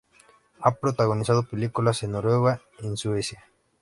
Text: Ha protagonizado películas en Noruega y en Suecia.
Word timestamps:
Ha 0.61 0.71
protagonizado 0.77 1.43
películas 1.43 2.01
en 2.01 2.13
Noruega 2.13 2.59
y 2.79 2.87
en 2.87 2.97
Suecia. 2.97 3.45